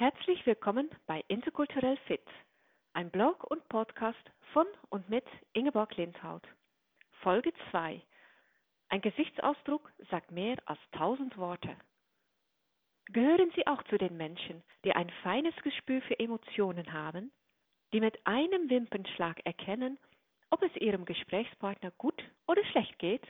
Herzlich 0.00 0.46
willkommen 0.46 0.88
bei 1.06 1.22
Interkulturell 1.28 1.98
Fit, 2.06 2.24
ein 2.94 3.10
Blog 3.10 3.44
und 3.50 3.68
Podcast 3.68 4.30
von 4.54 4.64
und 4.88 5.10
mit 5.10 5.26
Ingeborg 5.52 5.94
Lindhaut. 5.98 6.42
Folge 7.20 7.52
2. 7.70 8.00
Ein 8.88 9.02
Gesichtsausdruck 9.02 9.92
sagt 10.10 10.30
mehr 10.30 10.56
als 10.64 10.80
tausend 10.92 11.36
Worte. 11.36 11.76
Gehören 13.12 13.52
Sie 13.54 13.66
auch 13.66 13.82
zu 13.90 13.98
den 13.98 14.16
Menschen, 14.16 14.62
die 14.86 14.92
ein 14.94 15.10
feines 15.22 15.54
Gespür 15.56 16.00
für 16.00 16.18
Emotionen 16.18 16.94
haben, 16.94 17.30
die 17.92 18.00
mit 18.00 18.26
einem 18.26 18.70
Wimpernschlag 18.70 19.44
erkennen, 19.44 19.98
ob 20.48 20.62
es 20.62 20.74
ihrem 20.76 21.04
Gesprächspartner 21.04 21.90
gut 21.98 22.24
oder 22.46 22.64
schlecht 22.64 22.98
geht? 22.98 23.26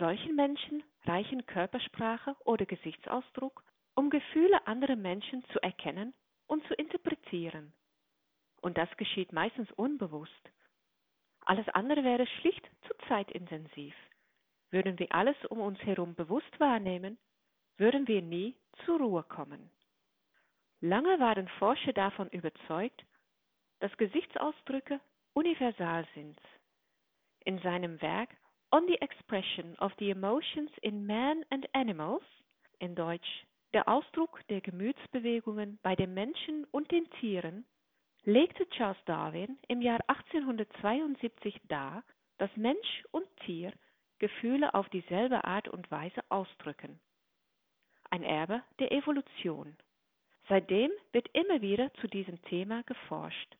Solchen 0.00 0.34
Menschen 0.34 0.82
reichen 1.04 1.46
Körpersprache 1.46 2.34
oder 2.44 2.66
Gesichtsausdruck 2.66 3.62
um 4.00 4.08
Gefühle 4.08 4.66
anderer 4.66 4.96
Menschen 4.96 5.44
zu 5.52 5.62
erkennen 5.62 6.14
und 6.46 6.66
zu 6.66 6.74
interpretieren. 6.74 7.74
Und 8.62 8.78
das 8.78 8.88
geschieht 8.96 9.30
meistens 9.30 9.70
unbewusst. 9.72 10.50
Alles 11.44 11.68
andere 11.68 12.02
wäre 12.02 12.26
schlicht 12.26 12.66
zu 12.86 12.94
zeitintensiv. 13.08 13.94
Würden 14.70 14.98
wir 14.98 15.14
alles 15.14 15.36
um 15.50 15.60
uns 15.60 15.78
herum 15.80 16.14
bewusst 16.14 16.58
wahrnehmen, 16.58 17.18
würden 17.76 18.08
wir 18.08 18.22
nie 18.22 18.56
zur 18.86 19.00
Ruhe 19.00 19.22
kommen. 19.22 19.70
Lange 20.80 21.20
waren 21.20 21.48
Forscher 21.58 21.92
davon 21.92 22.30
überzeugt, 22.30 23.04
dass 23.80 23.94
Gesichtsausdrücke 23.98 24.98
universal 25.34 26.06
sind. 26.14 26.40
In 27.44 27.58
seinem 27.58 28.00
Werk 28.00 28.30
On 28.72 28.86
the 28.86 28.98
Expression 29.02 29.76
of 29.78 29.92
the 29.98 30.08
Emotions 30.08 30.70
in 30.80 31.04
Man 31.04 31.44
and 31.50 31.68
Animals, 31.74 32.24
in 32.78 32.94
Deutsch 32.94 33.44
der 33.72 33.88
Ausdruck 33.88 34.40
der 34.48 34.60
Gemütsbewegungen 34.60 35.78
bei 35.82 35.94
den 35.94 36.14
Menschen 36.14 36.64
und 36.72 36.90
den 36.90 37.08
Tieren 37.20 37.64
legte 38.24 38.68
Charles 38.70 39.02
Darwin 39.06 39.58
im 39.68 39.80
Jahr 39.80 40.00
1872 40.08 41.60
dar, 41.68 42.02
dass 42.38 42.54
Mensch 42.56 43.04
und 43.12 43.26
Tier 43.44 43.72
Gefühle 44.18 44.74
auf 44.74 44.88
dieselbe 44.90 45.44
Art 45.44 45.68
und 45.68 45.90
Weise 45.90 46.22
ausdrücken. 46.28 47.00
Ein 48.10 48.22
Erbe 48.22 48.62
der 48.78 48.92
Evolution. 48.92 49.76
Seitdem 50.48 50.90
wird 51.12 51.28
immer 51.32 51.62
wieder 51.62 51.92
zu 51.94 52.08
diesem 52.08 52.42
Thema 52.42 52.82
geforscht. 52.82 53.56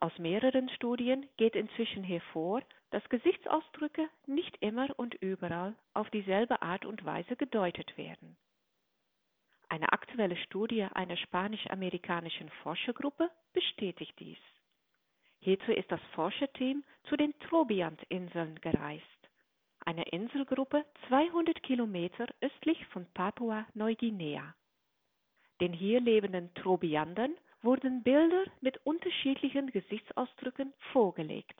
Aus 0.00 0.16
mehreren 0.18 0.68
Studien 0.70 1.28
geht 1.36 1.54
inzwischen 1.54 2.02
hervor, 2.02 2.62
dass 2.90 3.06
Gesichtsausdrücke 3.08 4.08
nicht 4.26 4.56
immer 4.60 4.88
und 4.98 5.14
überall 5.16 5.76
auf 5.92 6.08
dieselbe 6.10 6.62
Art 6.62 6.84
und 6.84 7.04
Weise 7.04 7.36
gedeutet 7.36 7.96
werden. 7.98 8.36
Eine 9.70 9.92
aktuelle 9.92 10.36
Studie 10.36 10.84
einer 10.94 11.16
spanisch-amerikanischen 11.16 12.48
Forschergruppe 12.62 13.30
bestätigt 13.52 14.14
dies. 14.18 14.38
Hierzu 15.40 15.72
ist 15.72 15.90
das 15.92 16.00
Forscherteam 16.14 16.84
zu 17.04 17.16
den 17.16 17.38
Trobriand-Inseln 17.40 18.60
gereist, 18.60 19.04
einer 19.84 20.10
Inselgruppe 20.12 20.84
200 21.08 21.62
Kilometer 21.62 22.26
östlich 22.40 22.84
von 22.86 23.06
Papua-Neuguinea. 23.12 24.54
Den 25.60 25.72
hier 25.72 26.00
lebenden 26.00 26.52
Trobriandern 26.54 27.34
wurden 27.62 28.02
Bilder 28.02 28.44
mit 28.60 28.78
unterschiedlichen 28.86 29.70
Gesichtsausdrücken 29.70 30.72
vorgelegt. 30.92 31.58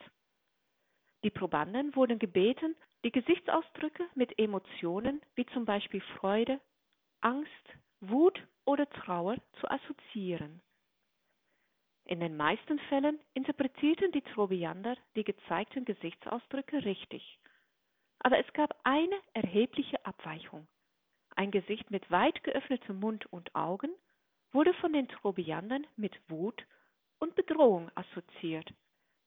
Die 1.25 1.31
Probanden 1.31 1.95
wurden 1.95 2.19
gebeten, 2.19 2.77
die 3.05 3.11
Gesichtsausdrücke 3.11 4.07
mit 4.15 4.39
Emotionen 4.39 5.21
wie 5.35 5.47
zum 5.47 5.65
Beispiel 5.65 6.01
Freude, 6.19 6.61
Angst, 7.21 7.51
Wut 8.01 8.41
oder 8.65 8.89
Trauer 8.89 9.37
zu 9.61 9.71
assoziieren. 9.71 10.63
In 12.05 12.21
den 12.21 12.37
meisten 12.37 12.79
Fällen 12.89 13.19
interpretierten 13.35 14.13
die 14.13 14.23
Trobriander 14.23 14.97
die 15.15 15.25
gezeigten 15.25 15.85
Gesichtsausdrücke 15.85 16.85
richtig. 16.85 17.39
Aber 18.21 18.39
es 18.39 18.51
gab 18.55 18.79
eine 18.85 19.17
erhebliche 19.35 20.05
Abweichung. 20.07 20.67
Ein 21.37 21.51
Gesicht 21.51 21.91
mit 21.91 22.11
weit 22.11 22.43
geöffnetem 22.45 22.99
Mund 22.99 23.27
und 23.33 23.55
Augen 23.55 23.91
wurde 24.53 24.75
von 24.75 24.93
den 24.93 25.09
Trobriandern 25.09 25.87
mit 25.97 26.19
Wut 26.29 26.67
und 27.19 27.35
Bedrohung 27.35 27.91
assoziiert, 27.95 28.73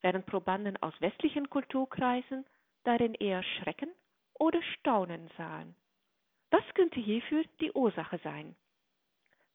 während 0.02 0.26
Probanden 0.26 0.76
aus 0.82 0.94
westlichen 1.00 1.50
Kulturkreisen 1.50 2.46
darin 2.84 3.14
eher 3.14 3.44
Schrecken 3.44 3.92
oder 4.34 4.62
Staunen 4.64 5.30
sahen. 5.38 5.76
Was 6.52 6.64
könnte 6.74 7.00
hierfür 7.00 7.46
die 7.62 7.72
Ursache 7.72 8.20
sein? 8.26 8.56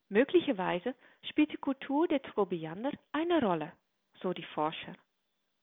Möglicherweise 0.08 0.94
spielt 1.28 1.52
die 1.52 1.58
Kultur 1.58 2.08
der 2.08 2.22
Trobriander 2.22 2.90
eine 3.12 3.40
Rolle, 3.40 3.72
so 4.22 4.32
die 4.32 4.44
Forscher. 4.54 4.94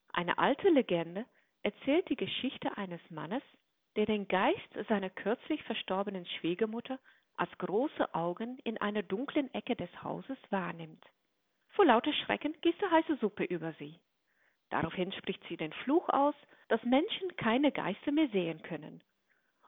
Eine 0.09 0.37
alte 0.37 0.69
Legende 0.69 1.25
erzählt 1.63 2.07
die 2.09 2.15
Geschichte 2.15 2.77
eines 2.77 3.01
Mannes, 3.09 3.41
der 3.95 4.05
den 4.05 4.27
Geist 4.27 4.87
seiner 4.87 5.09
kürzlich 5.09 5.63
verstorbenen 5.63 6.27
Schwiegermutter 6.27 6.99
als 7.35 7.51
große 7.57 8.13
Augen 8.13 8.59
in 8.63 8.77
einer 8.77 9.01
dunklen 9.01 9.51
Ecke 9.55 9.75
des 9.75 9.89
Hauses 10.03 10.37
wahrnimmt. 10.51 11.03
Vor 11.69 11.85
lauter 11.85 12.13
Schrecken 12.13 12.53
gießt 12.61 12.81
er 12.83 12.91
heiße 12.91 13.15
Suppe 13.17 13.45
über 13.45 13.73
sie. 13.79 13.99
Daraufhin 14.69 15.11
spricht 15.13 15.43
sie 15.49 15.57
den 15.57 15.73
Fluch 15.73 16.09
aus, 16.09 16.35
dass 16.67 16.83
Menschen 16.83 17.35
keine 17.37 17.71
Geister 17.71 18.11
mehr 18.11 18.29
sehen 18.29 18.61
können 18.61 19.01